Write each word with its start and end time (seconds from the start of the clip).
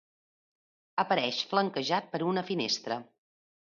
Apareix 1.03 1.41
flanquejat 1.53 2.09
per 2.15 2.23
una 2.31 2.45
finestra. 2.51 2.99